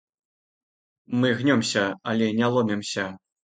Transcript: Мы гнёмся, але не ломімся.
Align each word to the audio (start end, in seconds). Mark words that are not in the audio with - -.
Мы 1.19 1.29
гнёмся, 1.43 1.85
але 2.13 2.33
не 2.41 2.51
ломімся. 2.59 3.09